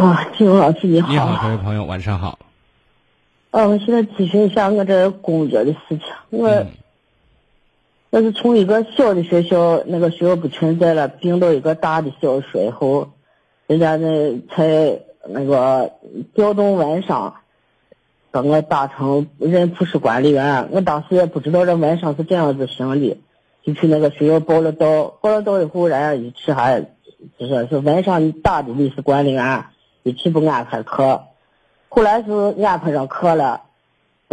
[0.00, 1.12] 啊，金勇老师你好。
[1.12, 2.38] 你好，这位朋友，晚上好。
[3.50, 6.00] 呃，我现在咨询一下我这工作的事情。
[6.30, 6.66] 我嗯
[8.08, 13.10] 我是从一个小的学校，那个学校不存在了，并到一个大的小学以后，
[13.66, 15.92] 人家那才那个
[16.34, 17.34] 调动晚上，
[18.30, 20.70] 把我打成人普室管理员。
[20.70, 23.18] 我当时也不知道这晚上是这样子行的，
[23.62, 26.80] 就去那个学校报了到，报了到以后，人家一直还
[27.38, 29.66] 就说是晚上你打的你是管理员，
[30.02, 31.24] 一直不安排课。
[31.88, 33.62] 后来是安排上课了。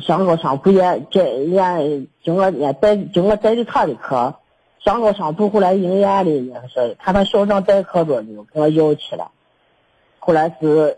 [0.00, 4.36] 上高上铺也这也经我也带经我带的他的课，
[4.82, 9.32] 上高上铺后来营业的，也是看他校长代课多就给我要去了。
[10.18, 10.96] 后来是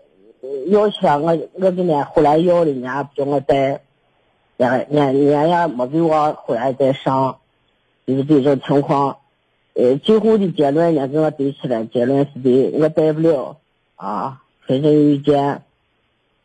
[0.68, 3.80] 要去了，我我给人后来要的，人家不叫我带，
[4.56, 7.38] 人人人家没给我后来再上，
[8.06, 9.16] 就是这种情况。
[9.74, 13.56] 呃，最后的结论呢，给我对起来，结论是的，我带不了
[13.96, 15.62] 啊，分身有意见。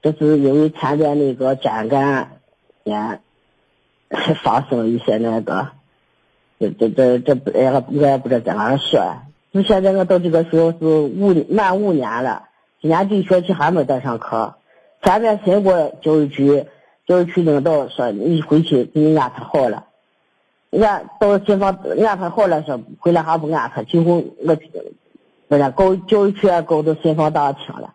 [0.01, 2.35] 这是因为前边那个站干。
[2.85, 3.19] 也
[4.41, 5.67] 发生了一些那个，
[6.59, 8.99] 这这这这不，哎，我也不知道怎样说。
[9.53, 12.47] 就现在我到这个学校是五满五年了，
[12.81, 14.55] 今年这一学期还没带上课。
[15.03, 16.65] 前面申过教育局，
[17.05, 19.85] 教育局领导说你回去给你安排好了，
[20.71, 24.57] 俺到新房安排好了，说回来还不安排，最后我，
[25.47, 27.93] 不是告教育局也告到新房大厅了。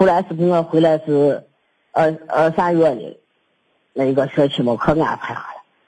[0.00, 1.44] 后来是给我回来是
[1.92, 3.18] 二二三月的。
[3.92, 5.40] 那一个学期没课安排下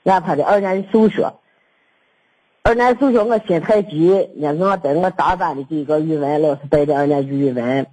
[0.05, 1.33] 了，安排的二年的数学。
[2.63, 7.87] 二年数学我心太急，那个我带我大班的这个语文老师带的二年级语文，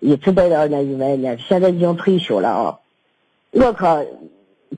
[0.00, 2.78] 一直带的二年级语文呢，现在已经退休了啊。
[3.52, 4.04] 我可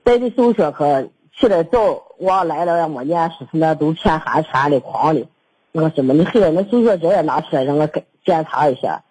[0.03, 5.25] 带的数学课起来早，我来了也没念书，那都填寒填的狂的。
[5.71, 6.13] 我说么？
[6.13, 7.89] 你黑那数学纸也拿出来让我
[8.23, 9.01] 检查一下。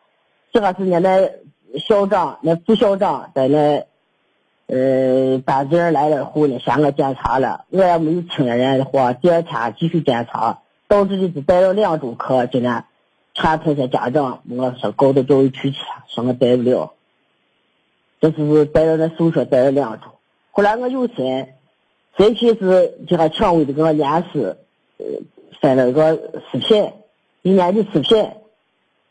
[0.54, 1.32] 这个是人那
[1.80, 3.86] 校长、那副校长在那。
[4.66, 9.12] 呃，班主任来了后呢，先我检查了，我也没有听人家的话。
[9.12, 12.84] 第二天继续检查，导致的是带了两周课，今天
[13.34, 15.76] 传同学家长我说告到教育局去，
[16.08, 16.94] 说我带不了。
[18.22, 20.06] 这是带了那数学带了两周，
[20.50, 21.48] 后来我有心，
[22.16, 24.56] 这期是就还权威的给我演示，
[24.96, 25.04] 呃，
[25.60, 26.90] 分了个视频，
[27.42, 28.30] 一年的视频，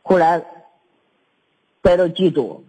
[0.02, 0.44] 后来
[1.84, 2.64] 带到几周。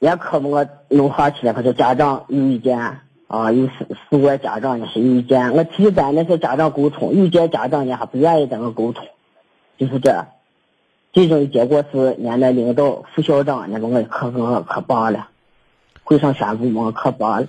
[0.00, 5.54] 也科目我弄好起来，可是家长有意见啊，有四四个家长也是有意见。
[5.54, 9.06] 我提咱那些家长沟通，有些家长呢还不愿意跟我沟通，
[9.78, 10.26] 就是这。
[11.14, 15.28] 最终的结果是，人家领导、副校长那个我课给我课罢了，
[16.02, 17.46] 会上宣布我可棒了。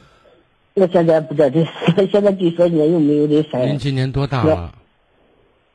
[0.76, 1.66] 我现在不知道这
[2.08, 4.72] 现在据说你有没有这事您今年多大了？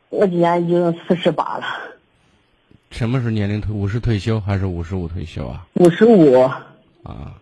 [0.08, 1.64] 我今年已经四十八了。
[2.90, 3.74] 什么时候年龄退？
[3.74, 5.66] 五十退休还是五十五退休啊？
[5.74, 6.42] 五十五。
[7.02, 7.34] 啊，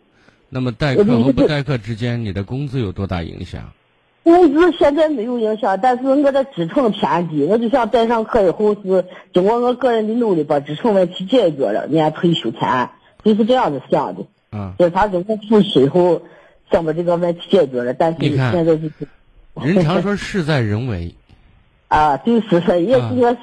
[0.48, 3.72] 那么代课和不代课之间，你的工资有多大影响？
[4.22, 12.90] 工资现在没有影响，但是我的支撑偏低，我就想带上课以后是经过我个人的努力把支撑问题解决了，年退休前
[13.24, 14.26] 就是这样子想的。
[14.50, 16.22] 啊，就是他给我付出以后，
[16.70, 18.92] 想把这个问题解决了，但是现在就是。
[19.54, 21.14] 人常说事在人为。
[21.88, 23.36] 啊，就是说也是个。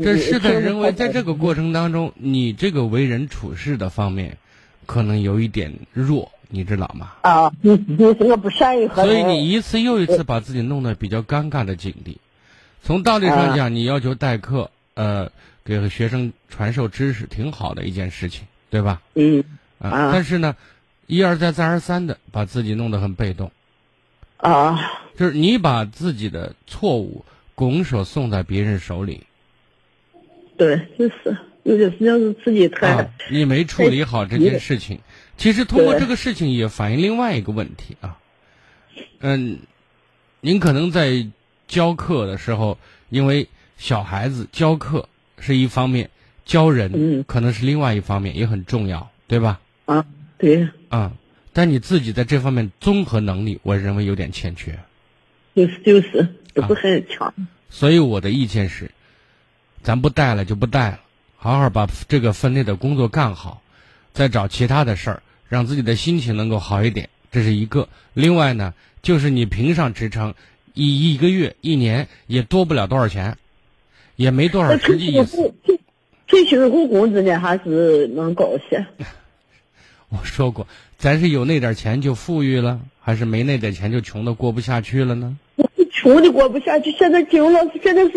[0.00, 4.38] 这事在人为，在这个过程当中，你这个为人处事的方面，
[4.86, 7.12] 可能有一点弱，你知道吗？
[7.20, 12.18] 啊，你你是我不善于和所以你一次又一次把自己弄得比较尴尬的境地。
[12.82, 15.30] 从道理上讲，你要求代课，呃，
[15.62, 19.02] 给学生传授知识，挺好的一件事情，对吧？
[19.14, 19.44] 嗯。
[19.78, 20.10] 啊。
[20.10, 20.56] 但是呢，
[21.06, 23.52] 一而再，再而三的把自己弄得很被动。
[24.38, 24.80] 啊。
[25.18, 29.24] 就是你把自己的错误拱手送在别人手里。
[30.56, 35.00] 对，就是有些事情是自己太、啊，你没处理好这件事情。
[35.36, 38.18] 其实通过这个事情也反映另外一个问题啊。
[39.20, 39.58] 嗯，
[40.40, 41.26] 您可能在
[41.66, 45.08] 教课的时候，因为小孩子教课
[45.38, 46.10] 是一方面，
[46.44, 49.60] 教人可能是另外一方面，也很重要，对吧？
[49.86, 50.04] 啊，
[50.38, 50.68] 对。
[50.88, 51.12] 啊，
[51.52, 54.78] 但你自己在这方面综合能力，我认为有点欠缺。
[55.54, 57.28] 就是就是不是很强。
[57.28, 57.34] 啊、
[57.70, 58.90] 所以我的意见是。
[59.82, 61.00] 咱不带了就不带了，
[61.36, 63.60] 好好把这个分内的工作干好，
[64.12, 67.08] 再找其他的事儿，让自己的心情能够好一点。
[67.32, 67.88] 这是一个。
[68.14, 70.34] 另外呢，就是你评上职称，
[70.74, 73.36] 一一个月、一年也多不了多少钱，
[74.14, 75.52] 也没多少实际意思。
[76.28, 78.86] 退休后工资呢，还是能高些。
[80.10, 85.36] 我说过，咱是有那点钱就富裕了，还是没那点钱就穷的过不下去了呢？
[85.90, 86.92] 穷的过不下去。
[86.92, 88.12] 现在金老师现在是。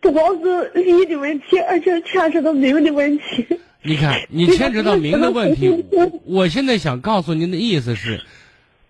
[0.00, 3.46] 不光是利益的问题，而且牵扯到命的问题。
[3.82, 5.84] 你看，你牵扯到名的问题，
[6.26, 8.20] 我现在想告诉您的意思是，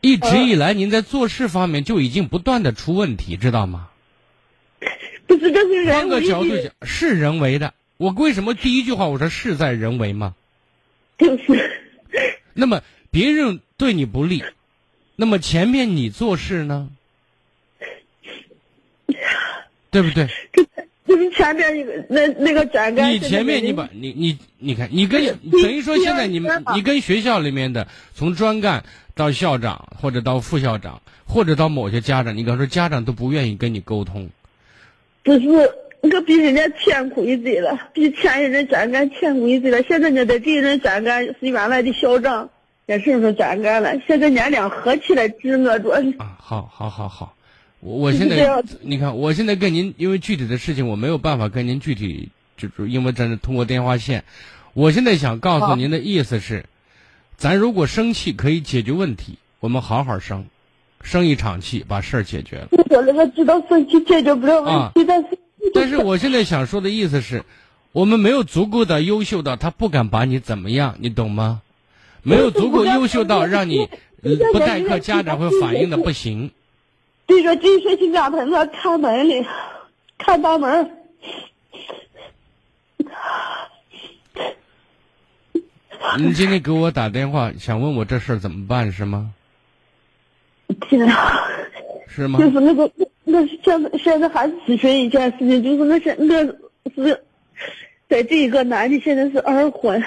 [0.00, 3.90] 一直以来您在做事方面就已经不断的出问题，知道吗？
[5.26, 7.74] 不是，这是人换个角度讲，是人为的。
[7.98, 10.34] 我为什么第一句话我说事在人为吗？
[11.18, 11.82] 就是
[12.54, 14.42] 那么别人对你不利，
[15.16, 16.88] 那么前面你做事呢？
[19.90, 20.28] 对不对？
[21.08, 25.24] 就 是前面一个那那个展杆，你前面你把你你你看，你跟
[25.62, 28.84] 等于说现在你们你跟学校里面的从专干
[29.14, 34.28] 到校长或者到副校长或者到某些家长，你刚说家长都不愿意跟你沟通，
[35.24, 39.82] 不是我比人家欠亏罪了，比前一任展干欠亏罪了。
[39.82, 42.48] 现在呢，在这一任展干是原来的校长，
[42.86, 43.98] 也是说展干了。
[44.06, 45.90] 现在娘俩合起来治我着。
[46.18, 47.34] 啊，好，好，好，好，
[47.80, 54.24] 我我现在 你看，我现在跟您因为具体的事情我没有办法跟您具体，就是因为咱是通过电话线，
[54.74, 56.64] 我现在想告诉您的意思是，
[57.36, 60.46] 咱如果生气可以解决问题，我们好好生，
[61.02, 62.68] 生一场气把事儿解决了。
[62.70, 65.38] 我那个知道生气解决不了问啊题，但是
[65.72, 67.44] 但是我现在想说的意思是，
[67.92, 71.62] 我们没有足够的优秀到他不敢把你怎么样，你懂吗？
[72.24, 73.88] 没有足够优秀到让你
[74.22, 76.50] 呃不代课，家长会反应的不行。
[77.28, 79.46] 这个这学期家他那看门里，
[80.16, 80.90] 看大门。
[86.16, 89.30] 你今天给我打电话，想问我这事儿怎么办是吗？
[90.88, 91.38] 天啊！
[92.08, 92.38] 是吗？
[92.38, 92.90] 就是那个，
[93.24, 96.46] 那现在现在还是咨询一件事情，就是那现那
[96.94, 97.22] 是，
[98.08, 100.02] 在这一个男的现在是二婚，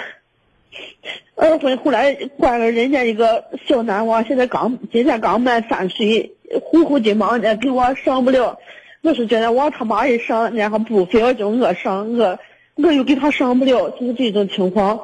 [1.35, 8.57] 二婚后来关了人家一个小男娃，现在刚今天刚满三岁，呼呼的忙呢，给我上不了。
[9.01, 12.39] 我是觉得我他妈一上，然后不非要叫我上，我
[12.75, 14.99] 我又给他上不了，就是这种情况。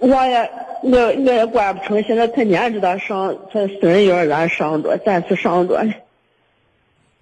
[0.00, 0.50] 我也
[0.82, 5.94] 我我也管不成，现在他年着他上，他私人幼儿园上着，暂时上着呢。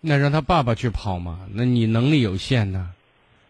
[0.01, 1.41] 那让他爸爸去跑嘛？
[1.55, 2.89] 那你能力有限呐？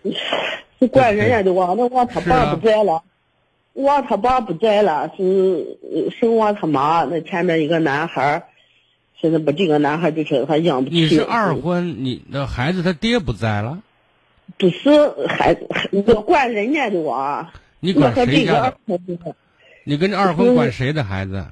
[0.79, 3.03] 你管人家的娃，那娃他爸不在了，
[3.75, 5.79] 娃他爸不在了，是
[6.19, 8.43] 是我他妈那前面一个男孩儿，
[9.21, 10.97] 现在把这个男孩就觉得他养不起。
[10.97, 13.81] 你是二婚，你的孩子他爹不在了，
[14.59, 18.99] 不是孩子，我管人家的娃，我你管谁家的？
[19.85, 21.45] 你跟这二婚管谁的孩子？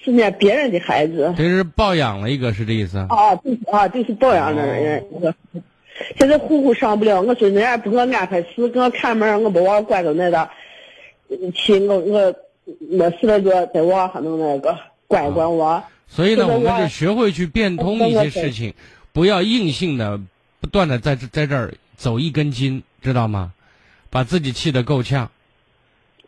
[0.00, 1.34] 是人家别人的孩子。
[1.36, 2.98] 这是抱养了一个，是这意思？
[3.08, 5.04] 啊，就是啊，就是抱养的人。
[5.10, 5.34] 我
[6.16, 10.50] 现在户口上不了，我说人家不给我安排事，给我看门，我把娃关到那的，
[11.52, 12.34] 去我我
[12.78, 14.76] 没事了就在娃还能那个
[15.06, 15.82] 管一管我。
[16.08, 18.74] 所以呢，我我们就学会去变通一些事情，
[19.12, 20.20] 不要硬性的
[20.60, 23.52] 不断的在这在这儿走一根筋，知道吗？
[24.10, 25.30] 把自己气得够呛。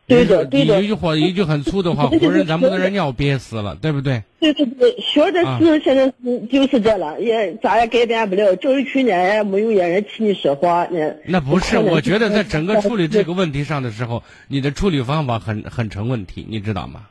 [0.08, 4.22] 对的对的你一句话 一句很粗的话，活人咱不能让尿憋死了，对不对？
[4.38, 8.54] 对对对，学的是现在是就是这了，也咋也改变不了。
[8.54, 11.14] 就是去年也没有人替你说话呢。
[11.26, 17.08] 那不是，我觉得在整个处理这个问题上的时候，你的处理方法很很成问题，你知道吗？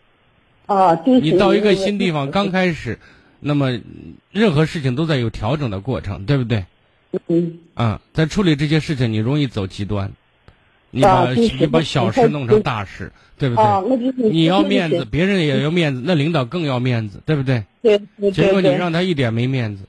[0.65, 3.00] 啊，就是你到一个新地方刚开始，
[3.39, 3.79] 那么
[4.31, 6.65] 任何事情都在有调整的过程，对不对？
[7.27, 10.12] 嗯啊、在处理这些事情，你容易走极端，
[10.91, 13.63] 你把、啊你把小事弄成大事，对不对？
[13.63, 17.63] 啊，我就是你要面子，别人也要面子，那领导更要面子，对不对？
[17.81, 19.84] 对对结果你让他一点没面子，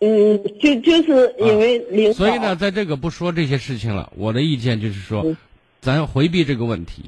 [0.00, 4.12] 嗯，就就是因为领导，所以呢，在这个不说这些事情了。
[4.16, 5.36] 我的意见就是说嗯，
[5.80, 7.04] 咱回避这个问题，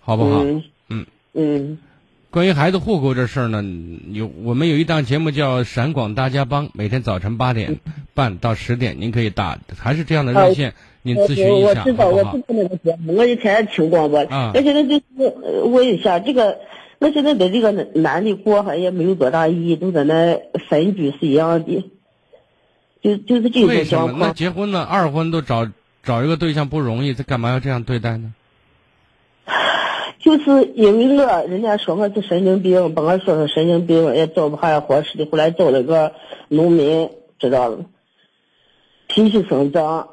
[0.00, 0.42] 好不好？
[0.42, 1.78] 嗯嗯嗯
[2.32, 3.62] 关于孩子户口这事儿呢，
[4.10, 7.78] 有我们有一档节目叫《陕广大家帮》，每天早晨八点
[8.14, 10.72] 半到十点，您可以打，还是这样的热线，
[11.02, 12.38] 您咨询一下，我知道，我知？
[12.38, 14.20] 道那个节目，我以前听广播。
[14.24, 16.56] 啊我现在就是呃问一下，这个
[17.00, 21.90] 我现在在这个男的过还也没有多大意义，都在那分居是一样的，
[23.02, 24.16] 就就是这种为什么？
[24.18, 24.32] 那。
[24.32, 25.68] 结婚了，二婚都找
[26.02, 28.32] 找一个对象不容易，这干嘛要这样对待呢？
[30.22, 36.12] 就是因为我人家说我是神经病，把我说成神经病，也找不下合适的，后来找了个
[36.48, 37.10] 农民，
[37.40, 37.84] 知道了，
[39.08, 40.08] 脾气生长。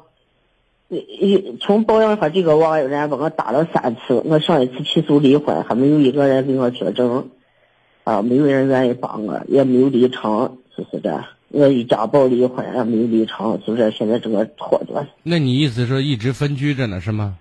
[0.88, 7.30] 一从保养他这个娃，人家把我打了三次，我上一次起诉离婚，还没有一个人给我作证，
[8.02, 11.22] 啊，没有人愿意帮我，也没有离成，就是这。
[11.52, 13.92] 我一家暴离婚，也没有离成，是不是？
[13.92, 15.06] 现在这个拖着。
[15.22, 17.36] 那你意思说一直分居着呢，是吗？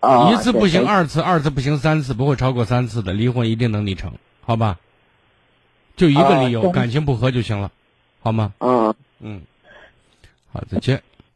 [0.00, 4.12] 啊，一次不行，二次，二次不行，三次不会超过三次的，离婚一定能离成，
[4.42, 4.78] 好吧？
[5.96, 7.70] 就一个理由，啊感情不和就行了，
[8.20, 8.52] 好吗？
[8.60, 8.94] 嗯。
[9.18, 9.40] 嗯，
[10.52, 11.02] 好，再见。